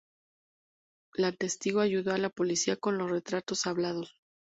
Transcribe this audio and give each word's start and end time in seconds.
La 1.13 1.31
testigo 1.31 1.79
ayudó 1.79 2.11
a 2.11 2.17
la 2.17 2.31
policía 2.31 2.75
con 2.75 2.97
los 2.97 3.11
retratos 3.11 3.67
hablados. 3.67 4.17